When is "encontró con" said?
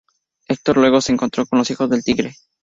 1.11-1.59